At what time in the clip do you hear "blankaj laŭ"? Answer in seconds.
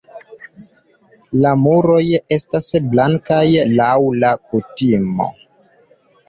2.95-3.93